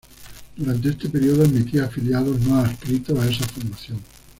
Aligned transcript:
Durante 0.57 0.89
ese 0.89 1.09
periodo 1.09 1.43
admitía 1.43 1.83
afiliados 1.85 2.39
no 2.39 2.55
adscritos 2.55 3.19
a 3.19 3.29
esa 3.29 3.45
formación. 3.47 3.99